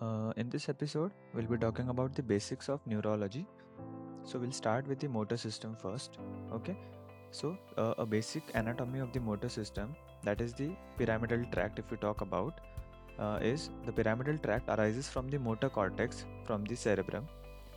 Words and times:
Uh, 0.00 0.32
in 0.36 0.48
this 0.48 0.68
episode, 0.68 1.10
we'll 1.34 1.46
be 1.46 1.56
talking 1.56 1.88
about 1.88 2.14
the 2.14 2.22
basics 2.22 2.68
of 2.68 2.80
neurology. 2.86 3.46
So, 4.22 4.38
we'll 4.38 4.52
start 4.52 4.86
with 4.86 5.00
the 5.00 5.08
motor 5.08 5.36
system 5.36 5.74
first. 5.74 6.18
Okay. 6.52 6.76
So, 7.30 7.56
uh, 7.76 7.94
a 7.98 8.06
basic 8.06 8.42
anatomy 8.54 9.00
of 9.00 9.12
the 9.12 9.20
motor 9.20 9.48
system, 9.48 9.96
that 10.22 10.40
is 10.40 10.54
the 10.54 10.70
pyramidal 10.96 11.44
tract, 11.52 11.78
if 11.78 11.90
we 11.90 11.96
talk 11.96 12.20
about, 12.20 12.60
uh, 13.18 13.38
is 13.42 13.70
the 13.86 13.92
pyramidal 13.92 14.38
tract 14.38 14.68
arises 14.68 15.08
from 15.08 15.28
the 15.28 15.38
motor 15.38 15.68
cortex 15.68 16.24
from 16.44 16.64
the 16.64 16.76
cerebrum. 16.76 17.26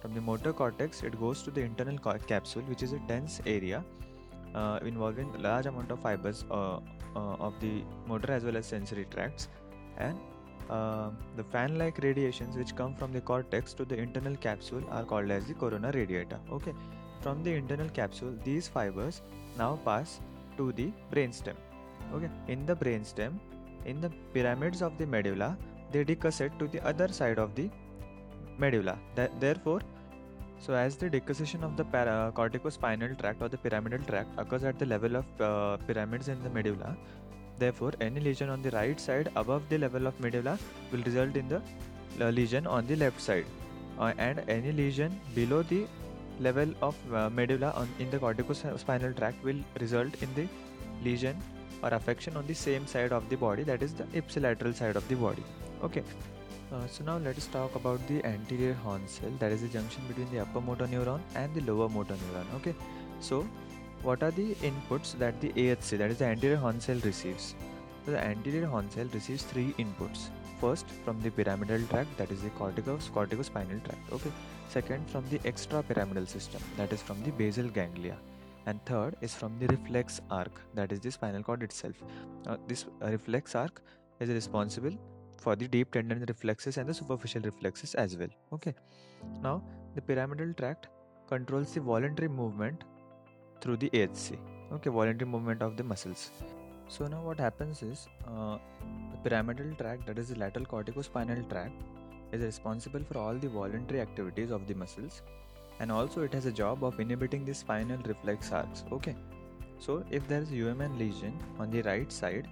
From 0.02 0.14
the 0.14 0.22
motor 0.22 0.54
cortex, 0.54 1.04
it 1.04 1.20
goes 1.20 1.44
to 1.44 1.52
the 1.52 1.62
internal 1.62 1.98
co- 1.98 2.18
capsule, 2.28 2.64
which 2.64 2.84
is 2.84 2.94
a 2.94 3.00
dense 3.08 3.42
area 3.46 3.84
uh, 4.56 4.80
involving 4.84 5.32
large 5.42 5.66
amount 5.66 5.92
of 5.92 6.00
fibers 6.00 6.46
uh, 6.52 6.80
uh, 7.16 7.36
of 7.40 7.60
the 7.60 7.84
motor 8.08 8.32
as 8.32 8.44
well 8.44 8.58
as 8.58 8.66
sensory 8.66 9.06
tracts 9.12 9.48
and 9.98 10.18
uh, 10.70 11.10
the 11.36 11.44
fan-like 11.44 11.98
radiations 12.00 12.56
which 12.56 12.76
come 12.76 12.96
from 12.96 13.12
the 13.12 13.22
cortex 13.22 13.74
to 13.74 13.86
the 13.86 13.96
internal 13.96 14.36
capsule 14.36 14.84
are 14.90 15.04
called 15.04 15.32
as 15.32 15.46
the 15.46 15.54
corona 15.54 15.92
radiata 15.92 16.40
okay? 16.52 16.74
From 17.22 17.44
the 17.44 17.54
internal 17.54 17.90
capsule 17.90 18.34
these 18.44 18.68
fibers 18.68 19.22
now 19.58 19.80
pass 19.86 20.20
to 20.58 20.72
the 20.74 20.92
brainstem 21.12 21.56
okay? 22.14 22.30
In 22.48 22.66
the 22.66 22.76
brainstem 22.76 23.40
in 23.86 24.02
the 24.02 24.12
pyramids 24.34 24.82
of 24.82 24.98
the 24.98 25.06
medulla 25.06 25.58
they 25.92 26.04
decussate 26.06 26.58
to 26.60 26.68
the 26.68 26.84
other 26.86 27.08
side 27.08 27.40
of 27.40 27.56
the 27.56 27.70
medulla. 28.58 28.98
Therefore 29.16 29.82
so 30.60 30.74
as 30.74 30.96
the 30.96 31.10
decussation 31.10 31.64
of 31.64 31.76
the 31.76 31.84
para- 31.84 32.32
corticospinal 32.36 33.18
tract 33.20 33.42
or 33.42 33.50
the 33.50 33.58
pyramidal 33.58 34.00
tract 34.06 34.30
occurs 34.38 34.64
at 34.64 34.78
the 34.78 34.86
level 34.86 35.16
of 35.16 35.26
uh, 35.42 35.78
pyramids 35.88 36.28
in 36.28 36.42
the 36.44 36.50
medulla 36.50 36.96
Therefore, 37.64 37.94
any 38.10 38.20
lesion 38.28 38.50
on 38.50 38.62
the 38.66 38.72
right 38.72 39.00
side 39.08 39.32
above 39.42 39.64
the 39.72 39.78
level 39.86 40.08
of 40.12 40.20
medulla 40.26 40.58
will 40.92 41.04
result 41.10 41.36
in 41.42 41.48
the 41.54 41.62
uh, 42.20 42.30
lesion 42.38 42.68
on 42.76 42.88
the 42.92 42.96
left 42.96 43.22
side, 43.30 43.46
uh, 44.00 44.14
and 44.18 44.44
any 44.60 44.72
lesion 44.72 45.20
below 45.36 45.64
the 45.74 45.82
level 46.40 46.70
of 46.82 46.96
uh, 47.14 47.30
medulla 47.30 47.72
on, 47.82 47.88
in 48.00 48.10
the 48.14 48.20
corticospinal 48.24 49.16
tract 49.18 49.44
will 49.50 49.62
result 49.80 50.22
in 50.28 50.34
the 50.40 50.48
lesion 51.08 51.38
or 51.84 51.90
affection 51.98 52.36
on 52.42 52.48
the 52.48 52.54
same 52.54 52.88
side 52.88 53.12
of 53.12 53.30
the 53.30 53.38
body, 53.44 53.64
that 53.72 53.84
is 53.88 53.94
the 53.94 54.06
ipsilateral 54.22 54.74
side 54.82 54.96
of 54.96 55.08
the 55.08 55.16
body. 55.16 55.44
Okay. 55.84 56.04
Uh, 56.74 56.88
so 56.88 57.04
now 57.04 57.18
let 57.18 57.38
us 57.42 57.48
talk 57.54 57.74
about 57.76 58.06
the 58.08 58.24
anterior 58.26 58.74
horn 58.86 59.02
cell, 59.14 59.32
that 59.40 59.52
is 59.52 59.62
the 59.62 59.72
junction 59.78 60.02
between 60.08 60.30
the 60.34 60.40
upper 60.44 60.62
motor 60.62 60.88
neuron 60.88 61.20
and 61.36 61.54
the 61.54 61.64
lower 61.70 61.90
motor 61.90 62.18
neuron. 62.24 62.54
Okay. 62.60 62.74
So 63.20 63.48
what 64.04 64.24
are 64.24 64.32
the 64.32 64.56
inputs 64.56 65.18
that 65.20 65.40
the 65.42 65.50
AHC, 65.50 65.98
that 65.98 66.12
is 66.12 66.18
the 66.18 66.26
anterior 66.26 66.58
horn 66.58 66.80
cell, 66.80 66.98
receives? 67.04 67.56
So 68.06 68.12
the 68.12 68.24
anterior 68.24 68.66
horn 68.66 68.90
cell 68.90 69.06
receives 69.14 69.44
three 69.44 69.74
inputs. 69.78 70.30
First, 70.60 70.88
from 71.06 71.20
the 71.22 71.32
pyramidal 71.32 71.82
tract, 71.88 72.16
that 72.18 72.32
is 72.32 72.42
the 72.42 72.50
corticos, 72.52 73.10
corticospinal 73.12 73.84
tract. 73.84 74.12
Okay. 74.12 74.32
Second, 74.70 75.10
from 75.10 75.28
the 75.30 75.40
extrapyramidal 75.40 76.28
system, 76.28 76.62
that 76.78 76.94
is 76.94 77.02
from 77.02 77.22
the 77.24 77.32
basal 77.32 77.68
ganglia. 77.68 78.18
And 78.66 78.84
third 78.86 79.16
is 79.22 79.34
from 79.34 79.58
the 79.60 79.68
reflex 79.68 80.22
arc, 80.30 80.62
that 80.76 80.92
is 80.92 81.00
the 81.00 81.12
spinal 81.12 81.44
cord 81.44 81.64
itself. 81.64 81.96
Uh, 82.48 82.58
this 82.68 82.86
uh, 83.02 83.08
reflex 83.08 83.56
arc 83.56 83.82
is 84.20 84.30
responsible 84.30 84.96
for 85.40 85.56
the 85.56 85.68
deep 85.68 85.92
tendon 85.92 86.24
reflexes 86.28 86.78
and 86.78 86.88
the 86.88 86.94
superficial 86.94 87.42
reflexes 87.42 87.96
as 87.96 88.16
well. 88.16 88.30
Okay. 88.54 88.74
Now, 89.42 89.64
the 89.96 90.02
pyramidal 90.02 90.54
tract 90.54 90.88
controls 91.28 91.74
the 91.74 91.82
voluntary 91.82 92.28
movement 92.28 92.84
through 93.62 93.78
the 93.78 93.90
AHC. 93.92 94.38
Okay, 94.74 94.90
voluntary 94.90 95.30
movement 95.30 95.62
of 95.62 95.78
the 95.78 95.84
muscles. 95.84 96.32
So 96.88 97.08
now 97.08 97.22
what 97.22 97.40
happens 97.40 97.82
is 97.84 98.08
uh, 98.28 98.58
the 99.12 99.18
pyramidal 99.24 99.74
tract, 99.76 100.06
that 100.08 100.18
is 100.18 100.30
the 100.30 100.40
lateral 100.40 100.66
corticospinal 100.66 101.50
tract, 101.50 101.74
is 102.32 102.42
responsible 102.42 103.02
for 103.10 103.18
all 103.18 103.36
the 103.36 103.48
voluntary 103.48 104.02
activities 104.02 104.52
of 104.52 104.68
the 104.68 104.74
muscles, 104.74 105.22
and 105.80 105.92
also 105.92 106.22
it 106.22 106.34
has 106.34 106.46
a 106.46 106.52
job 106.52 106.84
of 106.84 107.00
inhibiting 107.00 107.46
the 107.46 107.54
spinal 107.54 107.98
reflex 108.06 108.52
arcs. 108.52 108.84
Okay, 108.92 109.16
so 109.80 110.04
if 110.10 110.28
there 110.28 110.42
is 110.42 110.50
UMN 110.50 110.98
lesion 110.98 111.38
on 111.60 111.72
the 111.72 111.82
right 111.84 112.12
side, 112.12 112.48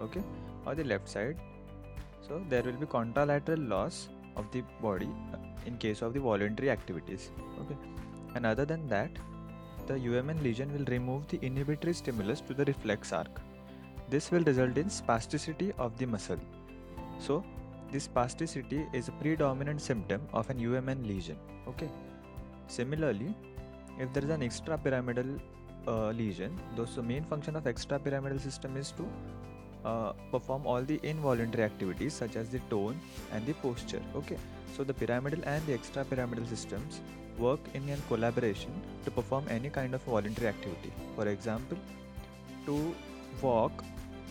okay, 0.00 0.22
or 0.66 0.74
the 0.74 0.84
left 0.84 1.08
side, 1.08 1.38
so 2.26 2.42
there 2.48 2.62
will 2.62 2.72
be 2.72 2.86
contralateral 2.86 3.68
loss 3.68 4.08
of 4.36 4.50
the 4.52 4.62
body 4.82 5.10
uh, 5.32 5.38
in 5.66 5.76
case 5.78 6.02
of 6.02 6.14
the 6.14 6.20
voluntary 6.20 6.70
activities. 6.70 7.30
Okay, 7.60 7.76
and 8.34 8.46
other 8.46 8.64
than 8.64 8.86
that 8.88 9.10
the 9.88 9.94
UMN 9.94 10.42
lesion 10.42 10.72
will 10.74 10.84
remove 10.94 11.26
the 11.28 11.38
inhibitory 11.48 11.94
stimulus 11.94 12.40
to 12.42 12.54
the 12.54 12.64
reflex 12.66 13.12
arc. 13.12 13.40
This 14.10 14.30
will 14.30 14.44
result 14.44 14.76
in 14.76 14.86
spasticity 14.86 15.72
of 15.78 15.96
the 15.98 16.06
muscle. 16.06 16.40
So, 17.18 17.44
this 17.92 18.06
spasticity 18.08 18.80
is 18.94 19.08
a 19.08 19.12
predominant 19.12 19.80
symptom 19.80 20.20
of 20.32 20.50
an 20.50 20.58
UMN 20.58 21.06
lesion. 21.06 21.38
Okay. 21.66 21.88
Similarly, 22.66 23.34
if 23.98 24.12
there 24.12 24.24
is 24.24 24.30
an 24.30 24.42
extrapyramidal 24.42 25.40
uh, 25.86 26.10
lesion, 26.10 26.60
those 26.76 26.94
the 26.94 27.02
main 27.02 27.24
function 27.24 27.56
of 27.56 27.64
extrapyramidal 27.64 28.40
system 28.40 28.76
is 28.76 28.92
to 28.92 29.08
uh, 29.84 30.12
perform 30.30 30.66
all 30.66 30.82
the 30.82 31.00
involuntary 31.02 31.64
activities 31.64 32.14
such 32.14 32.36
as 32.36 32.48
the 32.48 32.58
tone 32.70 32.98
and 33.32 33.46
the 33.46 33.54
posture. 33.54 34.02
Okay. 34.14 34.36
So 34.76 34.84
the 34.84 34.94
pyramidal 34.94 35.42
and 35.44 35.64
the 35.66 35.76
extrapyramidal 35.76 36.48
systems 36.48 37.00
work 37.38 37.60
in 37.74 37.82
collaboration 38.08 38.72
to 39.04 39.10
perform 39.10 39.44
any 39.48 39.70
kind 39.70 39.94
of 39.94 40.02
voluntary 40.02 40.48
activity. 40.48 40.92
For 41.16 41.28
example, 41.28 41.78
to 42.66 42.94
walk, 43.40 43.84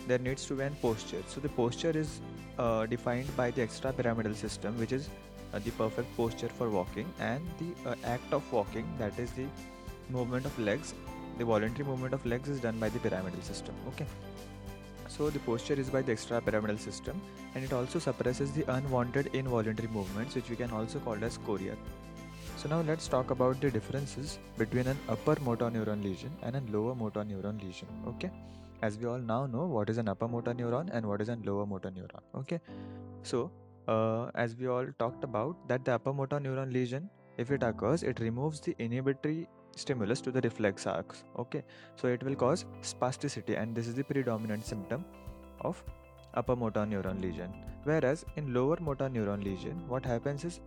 there 0.06 0.18
needs 0.18 0.46
to 0.46 0.54
be 0.54 0.62
an 0.62 0.76
posture. 0.80 1.22
So 1.26 1.40
the 1.40 1.48
posture 1.48 1.90
is 1.90 2.20
uh, 2.58 2.86
defined 2.86 3.34
by 3.36 3.50
the 3.50 3.62
extrapyramidal 3.62 4.34
system, 4.34 4.78
which 4.78 4.92
is 4.92 5.08
uh, 5.54 5.58
the 5.58 5.70
perfect 5.72 6.14
posture 6.16 6.48
for 6.48 6.70
walking, 6.70 7.06
and 7.20 7.46
the 7.58 7.90
uh, 7.90 7.94
act 8.04 8.32
of 8.32 8.50
walking, 8.52 8.86
that 8.98 9.18
is 9.18 9.30
the 9.32 9.46
movement 10.10 10.46
of 10.46 10.58
legs. 10.58 10.94
The 11.38 11.44
voluntary 11.44 11.88
movement 11.88 12.14
of 12.14 12.24
legs 12.26 12.48
is 12.48 12.60
done 12.60 12.78
by 12.78 12.88
the 12.88 12.98
pyramidal 12.98 13.40
system. 13.42 13.74
Okay. 13.88 14.06
So 15.18 15.30
the 15.30 15.40
posture 15.40 15.74
is 15.74 15.90
by 15.90 16.02
the 16.02 16.12
extrapyramidal 16.12 16.78
system, 16.78 17.20
and 17.56 17.64
it 17.64 17.72
also 17.72 17.98
suppresses 17.98 18.52
the 18.52 18.64
unwanted 18.72 19.30
involuntary 19.32 19.88
movements, 19.88 20.36
which 20.36 20.48
we 20.48 20.54
can 20.54 20.70
also 20.70 21.00
call 21.00 21.24
as 21.24 21.38
chorea. 21.38 21.74
So 22.56 22.68
now 22.68 22.82
let's 22.82 23.08
talk 23.08 23.32
about 23.32 23.60
the 23.60 23.68
differences 23.68 24.38
between 24.56 24.86
an 24.86 24.96
upper 25.08 25.36
motor 25.42 25.70
neuron 25.70 26.04
lesion 26.04 26.30
and 26.42 26.54
a 26.54 26.62
lower 26.70 26.94
motor 26.94 27.24
neuron 27.24 27.60
lesion. 27.60 27.88
Okay, 28.06 28.30
as 28.82 28.96
we 28.96 29.06
all 29.06 29.18
now 29.18 29.46
know 29.46 29.66
what 29.66 29.90
is 29.90 29.98
an 29.98 30.08
upper 30.08 30.28
motor 30.28 30.54
neuron 30.54 30.88
and 30.92 31.04
what 31.04 31.20
is 31.20 31.28
a 31.28 31.36
lower 31.44 31.66
motor 31.66 31.90
neuron. 31.90 32.22
Okay, 32.36 32.60
so 33.24 33.50
uh, 33.88 34.30
as 34.36 34.54
we 34.54 34.68
all 34.68 34.86
talked 35.00 35.24
about 35.24 35.56
that 35.66 35.84
the 35.84 35.94
upper 35.94 36.12
motor 36.12 36.38
neuron 36.38 36.72
lesion, 36.72 37.10
if 37.38 37.50
it 37.50 37.64
occurs, 37.64 38.04
it 38.04 38.20
removes 38.20 38.60
the 38.60 38.76
inhibitory 38.78 39.48
stimulus 39.78 40.20
to 40.22 40.30
the 40.30 40.40
reflex 40.40 40.86
arcs. 40.86 41.24
Okay, 41.38 41.62
so 41.96 42.08
it 42.08 42.22
will 42.22 42.34
cause 42.34 42.64
spasticity, 42.82 43.60
and 43.60 43.74
this 43.74 43.86
is 43.86 43.94
the 43.94 44.04
predominant 44.04 44.66
symptom 44.66 45.04
of 45.60 45.82
upper 46.34 46.56
motor 46.56 46.80
neuron 46.80 47.22
lesion. 47.22 47.54
Whereas 47.84 48.26
in 48.36 48.52
lower 48.52 48.76
motor 48.80 49.08
neuron 49.08 49.42
lesion, 49.44 49.82
what 49.88 50.04
happens 50.04 50.44
is 50.44 50.60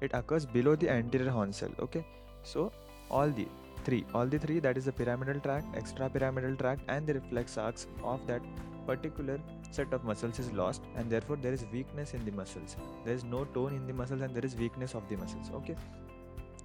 it 0.00 0.12
occurs 0.14 0.46
below 0.46 0.74
the 0.76 0.88
anterior 0.88 1.30
horn 1.30 1.52
cell 1.52 1.70
okay 1.80 2.04
so 2.42 2.70
all 3.10 3.28
the 3.38 3.46
three 3.84 4.04
all 4.14 4.26
the 4.26 4.38
three 4.38 4.58
that 4.60 4.76
is 4.80 4.84
the 4.84 4.92
pyramidal 4.92 5.40
tract 5.40 5.66
extrapyramidal 5.80 6.58
tract 6.58 6.82
and 6.88 7.06
the 7.06 7.14
reflex 7.14 7.58
arcs 7.58 7.86
of 8.02 8.26
that 8.26 8.42
particular 8.86 9.38
set 9.70 9.92
of 9.92 10.04
muscles 10.04 10.38
is 10.38 10.50
lost 10.52 10.82
and 10.96 11.10
therefore 11.10 11.36
there 11.36 11.52
is 11.52 11.64
weakness 11.72 12.14
in 12.14 12.24
the 12.24 12.32
muscles 12.32 12.76
there 13.04 13.14
is 13.14 13.24
no 13.24 13.44
tone 13.56 13.74
in 13.74 13.86
the 13.86 13.92
muscles 13.92 14.22
and 14.22 14.34
there 14.34 14.44
is 14.44 14.56
weakness 14.56 14.94
of 14.94 15.08
the 15.08 15.16
muscles 15.16 15.50
okay 15.54 15.76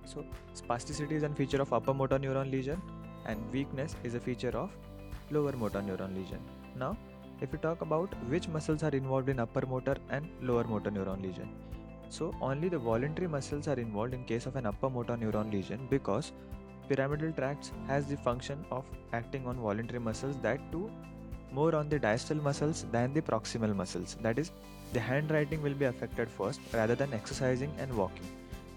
so 0.05 0.25
spasticity 0.61 1.11
is 1.11 1.23
a 1.23 1.29
feature 1.29 1.61
of 1.61 1.73
upper 1.73 1.93
motor 1.93 2.19
neuron 2.19 2.51
lesion 2.51 2.81
and 3.25 3.51
weakness 3.51 3.95
is 4.03 4.15
a 4.15 4.19
feature 4.19 4.55
of 4.63 4.71
lower 5.31 5.53
motor 5.63 5.81
neuron 5.81 6.15
lesion 6.19 6.41
now 6.75 6.95
if 7.41 7.51
we 7.51 7.59
talk 7.59 7.81
about 7.81 8.09
which 8.31 8.47
muscles 8.47 8.83
are 8.83 8.95
involved 9.01 9.29
in 9.29 9.39
upper 9.39 9.65
motor 9.65 9.95
and 10.09 10.29
lower 10.41 10.63
motor 10.63 10.91
neuron 10.91 11.21
lesion 11.21 11.49
so 12.09 12.33
only 12.41 12.69
the 12.69 12.77
voluntary 12.77 13.27
muscles 13.27 13.67
are 13.67 13.79
involved 13.85 14.13
in 14.13 14.23
case 14.25 14.45
of 14.45 14.55
an 14.55 14.65
upper 14.65 14.89
motor 14.89 15.15
neuron 15.23 15.51
lesion 15.51 15.87
because 15.89 16.31
pyramidal 16.89 17.31
tracts 17.31 17.71
has 17.87 18.05
the 18.05 18.17
function 18.17 18.63
of 18.71 18.85
acting 19.13 19.47
on 19.47 19.55
voluntary 19.55 19.99
muscles 19.99 20.37
that 20.41 20.59
too 20.71 20.89
more 21.53 21.75
on 21.75 21.89
the 21.89 21.99
distal 21.99 22.37
muscles 22.37 22.85
than 22.91 23.13
the 23.13 23.21
proximal 23.21 23.75
muscles. 23.75 24.17
That 24.21 24.39
is, 24.39 24.51
the 24.91 24.99
handwriting 24.99 25.61
will 25.61 25.75
be 25.75 25.85
affected 25.85 26.29
first 26.29 26.59
rather 26.73 26.95
than 26.95 27.13
exercising 27.13 27.71
and 27.77 27.93
walking. 27.95 28.25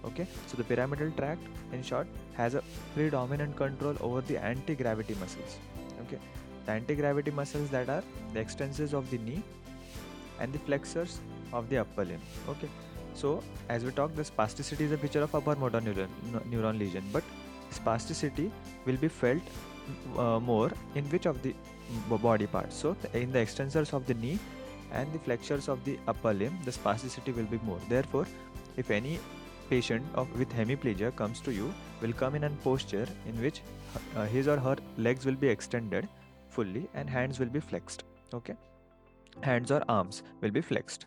Okay, 0.05 0.27
so 0.47 0.57
the 0.57 0.65
pyramidal 0.65 1.11
tract, 1.13 1.41
in 1.73 1.83
short, 1.83 2.07
has 2.35 2.55
a 2.55 2.63
predominant 2.95 3.57
control 3.57 3.97
over 4.01 4.21
the 4.21 4.37
anti-gravity 4.39 5.15
muscles. 5.15 5.59
Okay, 6.03 6.19
the 6.65 6.73
anti-gravity 6.73 7.31
muscles 7.31 7.69
that 7.71 7.89
are 7.89 8.03
the 8.33 8.41
extensors 8.41 8.93
of 8.93 9.11
the 9.11 9.19
knee 9.19 9.43
and 10.39 10.53
the 10.53 10.59
flexors 10.61 11.19
of 11.53 11.69
the 11.71 11.79
upper 11.79 12.05
limb. 12.05 12.21
Okay, 12.49 12.69
so 13.15 13.43
as 13.69 13.85
we 13.85 13.91
talk 13.91 14.15
the 14.15 14.23
spasticity 14.23 14.81
is 14.83 14.93
a 14.93 14.99
feature 14.99 15.23
of 15.23 15.35
upper 15.35 15.57
motor 15.57 15.81
neuron, 15.81 16.09
neuron 16.51 16.79
lesion, 16.79 17.03
but 17.13 17.25
spasticity 17.73 18.51
will 18.85 18.97
be 18.97 19.09
felt 19.09 19.43
uh, 20.17 20.39
more 20.39 20.71
in 20.95 21.05
which 21.07 21.27
of 21.27 21.43
the 21.43 21.55
body 22.09 22.47
parts. 22.47 22.77
So 22.77 22.97
in 23.13 23.33
the 23.33 23.39
extensors 23.39 23.93
of 23.93 24.07
the 24.07 24.15
knee 24.15 24.39
and 24.93 25.13
the 25.13 25.19
flexures 25.19 25.69
of 25.69 25.85
the 25.85 25.99
upper 26.07 26.33
limb, 26.33 26.57
the 26.65 26.71
spasticity 26.71 27.35
will 27.35 27.45
be 27.45 27.59
more. 27.65 27.81
Therefore, 27.89 28.27
if 28.77 28.91
any 28.91 29.19
patient 29.71 30.05
of, 30.15 30.39
with 30.39 30.51
hemiplegia 30.51 31.15
comes 31.17 31.41
to 31.41 31.53
you, 31.53 31.73
will 32.01 32.13
come 32.13 32.35
in 32.35 32.45
a 32.45 32.51
posture 32.65 33.07
in 33.27 33.41
which 33.41 33.63
uh, 34.17 34.27
his 34.27 34.49
or 34.49 34.57
her 34.59 34.77
legs 34.99 35.27
will 35.27 35.35
be 35.35 35.49
extended 35.49 36.09
fully 36.49 36.89
and 36.95 37.09
hands 37.09 37.39
will 37.39 37.53
be 37.59 37.61
flexed. 37.61 38.05
Okay, 38.35 38.55
hands 39.43 39.71
or 39.71 39.83
arms 39.89 40.23
will 40.41 40.51
be 40.51 40.61
flexed. 40.61 41.07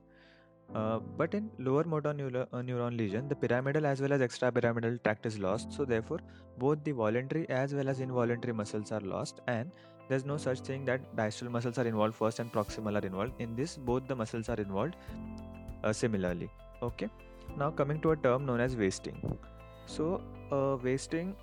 Uh, 0.75 0.99
but 1.17 1.33
in 1.33 1.49
lower 1.57 1.83
motor 1.83 2.13
neuro- 2.13 2.47
uh, 2.53 2.57
neuron 2.57 2.95
lesion, 2.95 3.27
the 3.27 3.35
pyramidal 3.35 3.85
as 3.85 4.01
well 4.01 4.13
as 4.13 4.21
extrapyramidal 4.21 5.01
tract 5.03 5.25
is 5.25 5.39
lost. 5.39 5.73
So 5.73 5.85
therefore, 5.85 6.19
both 6.59 6.83
the 6.83 6.91
voluntary 6.91 7.49
as 7.49 7.73
well 7.73 7.89
as 7.89 7.99
involuntary 7.99 8.53
muscles 8.53 8.91
are 8.91 8.99
lost, 8.99 9.41
and 9.47 9.71
there's 10.09 10.25
no 10.25 10.37
such 10.37 10.59
thing 10.59 10.85
that 10.85 11.01
distal 11.15 11.49
muscles 11.49 11.79
are 11.79 11.85
involved 11.85 12.15
first 12.15 12.39
and 12.39 12.51
proximal 12.51 13.01
are 13.01 13.05
involved. 13.05 13.33
In 13.39 13.55
this, 13.55 13.77
both 13.77 14.07
the 14.07 14.15
muscles 14.15 14.49
are 14.49 14.55
involved 14.55 14.95
uh, 15.83 15.93
similarly. 15.93 16.49
Okay. 16.83 17.09
Now 17.57 17.71
coming 17.71 17.99
to 18.01 18.11
a 18.11 18.15
term 18.15 18.45
known 18.45 18.59
as 18.59 18.75
wasting. 18.75 19.37
So 19.85 20.21
uh, 20.51 20.77
wasting 20.81 21.35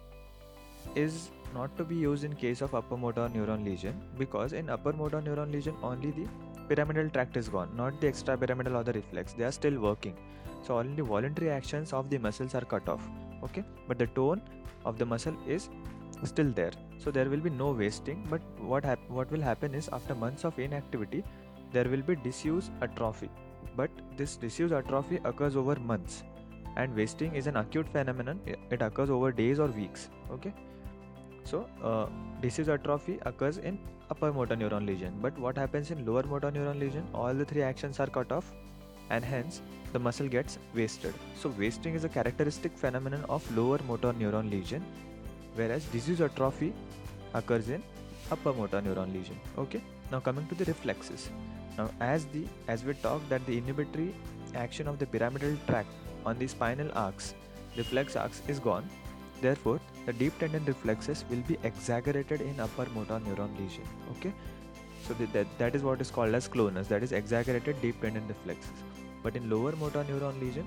is 0.94 1.30
not 1.54 1.76
to 1.78 1.84
be 1.84 1.94
used 1.94 2.24
in 2.24 2.34
case 2.34 2.60
of 2.60 2.74
upper 2.74 2.96
motor 2.96 3.28
neuron 3.34 3.64
lesion 3.64 4.00
because 4.18 4.52
in 4.52 4.70
upper 4.70 4.92
motor 4.92 5.20
neuron 5.20 5.52
lesion 5.52 5.74
only 5.82 6.10
the 6.10 6.26
pyramidal 6.68 7.08
tract 7.10 7.36
is 7.36 7.48
gone, 7.48 7.70
not 7.76 8.00
the 8.00 8.06
extrapyramidal 8.06 8.74
or 8.74 8.82
the 8.82 8.92
reflex. 8.92 9.32
They 9.32 9.44
are 9.44 9.52
still 9.52 9.78
working. 9.78 10.16
So 10.62 10.78
only 10.78 11.02
voluntary 11.02 11.50
actions 11.50 11.92
of 11.92 12.10
the 12.10 12.18
muscles 12.18 12.54
are 12.54 12.64
cut 12.64 12.88
off. 12.88 13.08
Okay, 13.44 13.64
but 13.86 13.98
the 13.98 14.06
tone 14.08 14.40
of 14.84 14.98
the 14.98 15.06
muscle 15.06 15.36
is 15.46 15.68
still 16.24 16.50
there. 16.50 16.72
So 16.98 17.10
there 17.10 17.28
will 17.28 17.40
be 17.40 17.50
no 17.50 17.70
wasting. 17.70 18.26
But 18.28 18.40
what 18.58 18.84
hap- 18.84 19.08
what 19.08 19.30
will 19.30 19.40
happen 19.40 19.74
is 19.74 19.88
after 19.92 20.14
months 20.14 20.44
of 20.44 20.58
inactivity, 20.58 21.22
there 21.72 21.84
will 21.84 22.02
be 22.02 22.16
disuse 22.16 22.70
atrophy. 22.80 23.30
But 23.74 23.90
this 24.16 24.36
disuse 24.36 24.72
atrophy 24.72 25.20
occurs 25.24 25.56
over 25.56 25.76
months, 25.76 26.22
and 26.76 26.94
wasting 26.94 27.34
is 27.34 27.46
an 27.46 27.56
acute 27.56 27.88
phenomenon. 27.88 28.40
It 28.70 28.82
occurs 28.82 29.10
over 29.10 29.32
days 29.32 29.58
or 29.58 29.66
weeks. 29.66 30.08
Okay. 30.30 30.52
So, 31.44 31.66
uh, 31.82 32.06
atrophy 32.72 33.18
occurs 33.22 33.58
in 33.58 33.78
upper 34.10 34.32
motor 34.32 34.56
neuron 34.56 34.86
lesion, 34.86 35.18
but 35.22 35.38
what 35.38 35.56
happens 35.56 35.90
in 35.90 36.04
lower 36.04 36.22
motor 36.22 36.50
neuron 36.50 36.78
lesion? 36.78 37.06
All 37.14 37.32
the 37.32 37.44
three 37.44 37.62
actions 37.62 38.00
are 38.00 38.06
cut 38.06 38.32
off, 38.32 38.52
and 39.10 39.24
hence 39.24 39.62
the 39.92 39.98
muscle 39.98 40.28
gets 40.28 40.58
wasted. 40.74 41.14
So, 41.40 41.52
wasting 41.56 41.94
is 41.94 42.04
a 42.04 42.08
characteristic 42.08 42.76
phenomenon 42.76 43.24
of 43.28 43.56
lower 43.56 43.78
motor 43.86 44.12
neuron 44.12 44.50
lesion, 44.50 44.84
whereas 45.54 45.84
disuse 45.86 46.20
atrophy 46.20 46.72
occurs 47.34 47.68
in 47.68 47.82
upper 48.30 48.52
motor 48.52 48.80
neuron 48.80 49.12
lesion. 49.12 49.38
Okay. 49.56 49.82
Now 50.10 50.20
coming 50.20 50.46
to 50.48 50.54
the 50.54 50.64
reflexes. 50.64 51.30
Now, 51.78 51.90
as 52.00 52.24
the 52.26 52.44
as 52.68 52.84
we 52.84 52.94
talked 52.94 53.28
that 53.28 53.44
the 53.46 53.58
inhibitory 53.58 54.14
action 54.54 54.88
of 54.88 54.98
the 54.98 55.06
pyramidal 55.06 55.56
tract 55.66 55.88
on 56.24 56.38
the 56.38 56.46
spinal 56.46 56.90
arcs, 56.94 57.34
reflex 57.76 58.16
arcs 58.16 58.42
is 58.48 58.58
gone. 58.58 58.88
Therefore, 59.40 59.80
the 60.06 60.12
deep 60.14 60.38
tendon 60.38 60.64
reflexes 60.64 61.24
will 61.30 61.42
be 61.48 61.58
exaggerated 61.62 62.40
in 62.40 62.58
upper 62.58 62.86
motor 62.94 63.20
neuron 63.26 63.58
lesion. 63.58 63.84
Okay, 64.12 64.32
so 65.06 65.14
the, 65.14 65.26
that, 65.26 65.46
that 65.58 65.74
is 65.74 65.82
what 65.82 66.00
is 66.00 66.10
called 66.10 66.34
as 66.34 66.48
clonus, 66.48 66.88
that 66.88 67.02
is 67.02 67.12
exaggerated 67.12 67.80
deep 67.82 68.00
tendon 68.00 68.26
reflexes. 68.26 68.72
But 69.22 69.36
in 69.36 69.50
lower 69.50 69.72
motor 69.76 70.04
neuron 70.04 70.40
lesion, 70.40 70.66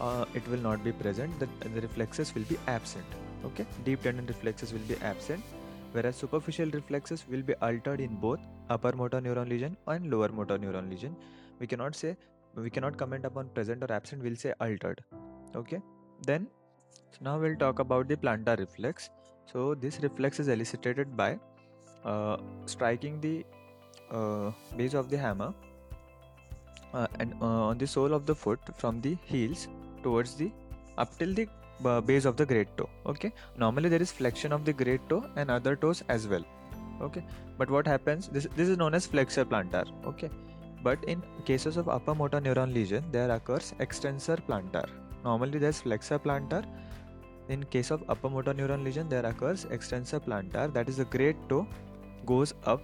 uh, 0.00 0.24
it 0.34 0.46
will 0.48 0.58
not 0.58 0.82
be 0.82 0.90
present. 0.90 1.38
The, 1.38 1.48
the 1.68 1.82
reflexes 1.82 2.34
will 2.34 2.42
be 2.42 2.58
absent. 2.66 3.06
Okay, 3.44 3.66
deep 3.84 4.02
tendon 4.02 4.26
reflexes 4.26 4.72
will 4.72 4.86
be 4.88 4.96
absent, 5.02 5.44
whereas 5.92 6.16
superficial 6.16 6.70
reflexes 6.70 7.24
will 7.28 7.42
be 7.42 7.54
altered 7.56 8.00
in 8.00 8.16
both 8.16 8.40
upper 8.70 8.92
motor 8.92 9.20
neuron 9.20 9.48
lesion 9.48 9.76
and 9.86 10.10
lower 10.10 10.28
motor 10.28 10.58
neuron 10.58 10.90
lesion. 10.90 11.16
We 11.60 11.66
cannot 11.66 11.94
say 11.94 12.16
we 12.54 12.70
cannot 12.70 12.96
comment 12.96 13.24
upon 13.24 13.48
present 13.50 13.82
or 13.82 13.92
absent. 13.92 14.22
We'll 14.22 14.36
say 14.36 14.52
altered. 14.60 15.02
Okay, 15.54 15.80
then 16.26 16.46
now 17.20 17.38
we'll 17.38 17.56
talk 17.56 17.78
about 17.78 18.08
the 18.08 18.16
plantar 18.16 18.58
reflex. 18.58 19.10
So 19.46 19.74
this 19.74 20.00
reflex 20.00 20.40
is 20.40 20.48
elicited 20.48 21.16
by 21.16 21.38
uh, 22.04 22.36
striking 22.66 23.20
the 23.20 23.44
uh, 24.10 24.50
base 24.76 24.94
of 24.94 25.10
the 25.10 25.18
hammer 25.18 25.54
uh, 26.92 27.06
and 27.18 27.34
uh, 27.40 27.70
on 27.70 27.78
the 27.78 27.86
sole 27.86 28.12
of 28.12 28.26
the 28.26 28.34
foot 28.34 28.60
from 28.76 29.00
the 29.00 29.16
heels 29.24 29.68
towards 30.02 30.34
the 30.34 30.50
up 30.98 31.16
till 31.18 31.32
the 31.32 31.48
base 32.06 32.24
of 32.24 32.36
the 32.36 32.46
great 32.46 32.76
toe. 32.76 32.88
Okay. 33.06 33.32
Normally 33.56 33.88
there 33.88 34.02
is 34.02 34.12
flexion 34.12 34.52
of 34.52 34.64
the 34.64 34.72
great 34.72 35.00
toe 35.08 35.24
and 35.36 35.50
other 35.50 35.76
toes 35.76 36.02
as 36.08 36.28
well. 36.28 36.44
Okay. 37.00 37.24
But 37.58 37.70
what 37.70 37.86
happens? 37.86 38.28
This 38.28 38.46
this 38.56 38.68
is 38.68 38.76
known 38.76 38.94
as 38.94 39.06
flexor 39.06 39.44
plantar. 39.44 39.84
Okay. 40.06 40.30
But 40.82 41.02
in 41.04 41.22
cases 41.44 41.76
of 41.76 41.88
upper 41.88 42.14
motor 42.14 42.40
neuron 42.40 42.74
lesion, 42.74 43.04
there 43.12 43.30
occurs 43.30 43.74
extensor 43.78 44.36
plantar. 44.36 44.88
Normally 45.24 45.58
there's 45.58 45.80
flexor 45.80 46.18
plantar 46.18 46.64
in 47.48 47.64
case 47.64 47.90
of 47.90 48.02
upper 48.08 48.30
motor 48.30 48.54
neuron 48.54 48.84
lesion, 48.84 49.08
there 49.08 49.26
occurs 49.26 49.66
extensor 49.70 50.20
plantar, 50.20 50.72
that 50.72 50.88
is 50.88 50.96
the 50.96 51.04
great 51.04 51.36
toe 51.48 51.66
goes 52.24 52.54
up 52.64 52.82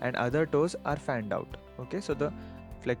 and 0.00 0.16
other 0.16 0.46
toes 0.46 0.74
are 0.84 0.96
fanned 0.96 1.32
out. 1.32 1.56
Okay, 1.78 2.00
so 2.00 2.14
the 2.14 2.32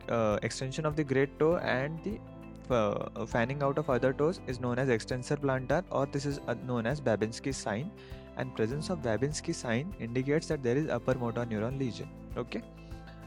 uh, 0.08 0.38
extension 0.42 0.86
of 0.86 0.96
the 0.96 1.04
great 1.04 1.38
toe 1.38 1.56
and 1.56 2.02
the 2.04 2.18
uh, 2.72 3.26
fanning 3.26 3.62
out 3.62 3.78
of 3.78 3.90
other 3.90 4.12
toes 4.12 4.40
is 4.46 4.60
known 4.60 4.78
as 4.78 4.88
extensor 4.88 5.36
plantar 5.36 5.84
or 5.90 6.06
this 6.06 6.26
is 6.26 6.40
uh, 6.48 6.54
known 6.66 6.86
as 6.86 7.00
Babinski 7.00 7.54
sign 7.54 7.90
and 8.36 8.54
presence 8.56 8.90
of 8.90 9.02
Babinski 9.02 9.54
sign 9.54 9.94
indicates 10.00 10.46
that 10.48 10.62
there 10.62 10.76
is 10.76 10.88
upper 10.88 11.14
motor 11.14 11.44
neuron 11.44 11.78
lesion. 11.78 12.08
Okay. 12.36 12.62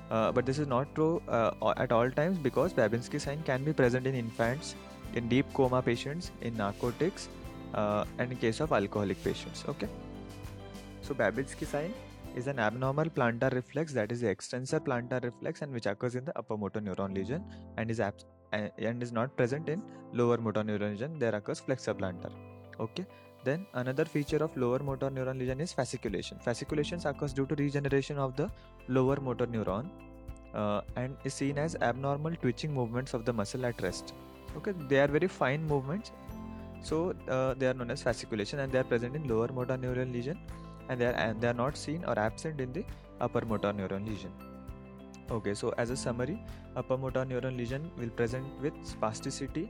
Uh, 0.09 0.31
but 0.31 0.45
this 0.45 0.59
is 0.59 0.67
not 0.67 0.93
true 0.95 1.21
uh, 1.27 1.73
at 1.77 1.91
all 1.91 2.09
times 2.11 2.37
because 2.37 2.73
Babinski 2.73 3.19
sign 3.19 3.41
can 3.43 3.63
be 3.63 3.73
present 3.73 4.05
in 4.05 4.15
infants 4.15 4.75
in 5.13 5.29
deep 5.29 5.45
coma 5.53 5.81
patients, 5.81 6.31
in 6.41 6.55
narcotics, 6.57 7.29
uh, 7.73 8.05
and 8.17 8.31
in 8.31 8.37
case 8.37 8.59
of 8.59 8.71
alcoholic 8.71 9.23
patients. 9.23 9.63
Okay. 9.67 9.87
So 11.01 11.13
Babinski 11.13 11.65
sign 11.65 11.93
is 12.35 12.47
an 12.47 12.59
abnormal 12.59 13.05
plantar 13.05 13.53
reflex 13.53 13.93
that 13.93 14.11
is 14.11 14.21
the 14.21 14.27
extensor 14.27 14.79
plantar 14.79 15.23
reflex 15.23 15.61
and 15.61 15.71
which 15.71 15.85
occurs 15.85 16.15
in 16.15 16.25
the 16.25 16.37
upper 16.37 16.57
motor 16.57 16.81
neuron 16.81 17.15
lesion 17.15 17.43
and 17.77 17.89
is 17.89 17.99
abs- 17.99 18.25
and 18.51 19.03
is 19.03 19.11
not 19.11 19.35
present 19.35 19.69
in 19.69 19.81
lower 20.13 20.37
motor 20.37 20.63
neuron 20.63 20.91
lesion. 20.91 21.19
There 21.19 21.35
occurs 21.35 21.59
flexor 21.59 21.93
plantar. 21.93 22.31
Okay. 22.79 23.05
Then 23.43 23.67
another 23.73 24.05
feature 24.05 24.37
of 24.37 24.55
lower 24.57 24.79
motor 24.79 25.09
neuron 25.09 25.37
lesion 25.37 25.61
is 25.61 25.73
fasciculation. 25.73 26.43
Fasciculation 26.43 27.05
occurs 27.05 27.33
due 27.33 27.45
to 27.45 27.55
regeneration 27.55 28.17
of 28.17 28.35
the 28.35 28.49
lower 28.87 29.17
motor 29.17 29.45
neuron 29.45 29.89
uh, 30.55 30.81
and 30.95 31.15
is 31.23 31.33
seen 31.33 31.57
as 31.57 31.75
abnormal 31.81 32.35
twitching 32.41 32.73
movements 32.73 33.13
of 33.13 33.25
the 33.25 33.33
muscle 33.33 33.65
at 33.65 33.81
rest 33.81 34.13
okay 34.57 34.73
they 34.89 34.99
are 35.03 35.07
very 35.07 35.27
fine 35.27 35.65
movements 35.67 36.11
so 36.81 37.13
uh, 37.27 37.53
they 37.53 37.67
are 37.67 37.73
known 37.73 37.91
as 37.91 38.03
fasciculation 38.03 38.59
and 38.59 38.71
they 38.71 38.79
are 38.79 38.89
present 38.93 39.15
in 39.15 39.27
lower 39.27 39.49
motor 39.59 39.77
neuron 39.77 40.11
lesion 40.13 40.37
and 40.89 41.01
they 41.01 41.07
are 41.11 41.17
and 41.25 41.41
they 41.41 41.47
are 41.47 41.59
not 41.61 41.77
seen 41.85 42.03
or 42.05 42.17
absent 42.17 42.61
in 42.61 42.71
the 42.77 42.83
upper 43.19 43.43
motor 43.53 43.71
neuron 43.79 44.07
lesion 44.07 44.31
okay 45.31 45.53
so 45.53 45.73
as 45.77 45.89
a 45.89 45.95
summary 45.95 46.37
upper 46.75 46.97
motor 46.97 47.25
neuron 47.25 47.57
lesion 47.57 47.89
will 47.97 48.09
present 48.09 48.45
with 48.61 48.73
spasticity 48.91 49.67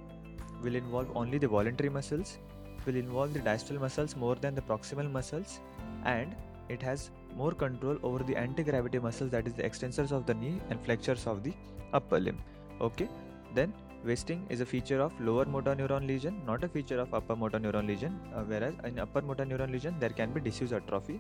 will 0.62 0.76
involve 0.76 1.16
only 1.16 1.38
the 1.38 1.48
voluntary 1.48 1.90
muscles 1.90 2.38
will 2.86 2.96
involve 2.96 3.34
the 3.34 3.40
distal 3.40 3.80
muscles 3.80 4.16
more 4.16 4.36
than 4.36 4.54
the 4.54 4.62
proximal 4.62 5.10
muscles 5.12 5.60
and 6.04 6.36
it 6.70 6.82
has 6.82 7.10
more 7.36 7.52
control 7.52 7.98
over 8.04 8.24
the 8.24 8.36
anti-gravity 8.36 9.00
muscles 9.00 9.30
that 9.30 9.48
is 9.48 9.54
the 9.54 9.64
extensors 9.64 10.12
of 10.12 10.26
the 10.26 10.34
knee 10.34 10.60
and 10.70 10.84
flexors 10.84 11.26
of 11.28 11.44
the 11.44 11.54
upper 11.94 12.20
limb 12.20 12.40
okay 12.82 13.10
then 13.54 13.74
Wasting 14.06 14.46
is 14.50 14.62
a 14.62 14.66
feature 14.66 15.02
of 15.02 15.20
lower 15.20 15.46
motor 15.46 15.76
neuron 15.76 16.06
lesion, 16.06 16.40
not 16.46 16.64
a 16.64 16.68
feature 16.68 17.00
of 17.00 17.12
upper 17.12 17.36
motor 17.36 17.60
neuron 17.60 17.88
lesion, 17.88 18.20
uh, 18.36 18.44
whereas 18.44 18.76
in 18.84 19.00
upper 19.00 19.22
motor 19.22 19.46
neuron 19.46 19.72
lesion 19.72 19.96
there 20.00 20.12
can 20.12 20.32
be 20.32 20.40
disuse 20.40 20.74
atrophy. 20.74 21.20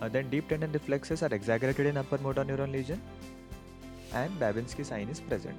Uh, 0.00 0.08
then 0.08 0.28
deep 0.30 0.48
tendon 0.48 0.72
reflexes 0.72 1.22
are 1.22 1.32
exaggerated 1.34 1.86
in 1.86 1.96
upper 1.96 2.18
motor 2.18 2.44
neuron 2.44 2.72
lesion 2.72 3.00
and 4.14 4.30
Babinski 4.40 4.84
sign 4.84 5.08
is 5.08 5.20
present. 5.20 5.56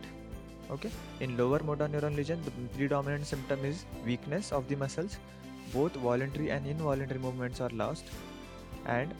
Okay. 0.72 0.92
In 1.20 1.36
lower 1.38 1.62
motor 1.64 1.88
neuron 1.88 2.16
lesion, 2.16 2.42
the 2.46 2.52
predominant 2.78 3.26
symptom 3.26 3.66
is 3.66 3.86
weakness 4.06 4.52
of 4.52 4.68
the 4.68 4.76
muscles. 4.76 5.18
Both 5.74 5.94
voluntary 5.96 6.52
and 6.52 6.66
involuntary 6.66 7.20
movements 7.20 7.60
are 7.62 7.70
lost 7.70 8.06
and 8.86 9.14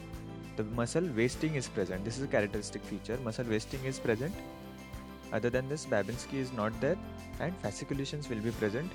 the 0.56 0.64
muscle 0.64 1.08
wasting 1.16 1.54
is 1.54 1.68
present. 1.68 2.04
This 2.04 2.18
is 2.18 2.24
a 2.24 2.28
characteristic 2.28 2.82
feature. 2.82 3.18
Muscle 3.24 3.46
wasting 3.46 3.84
is 3.84 3.98
present 3.98 4.34
other 5.32 5.50
than 5.50 5.68
this, 5.68 5.86
Babinski 5.86 6.34
is 6.34 6.52
not 6.52 6.78
there 6.80 6.98
and 7.38 7.56
fasciculations 7.58 8.28
will 8.28 8.40
be 8.40 8.50
present 8.50 8.90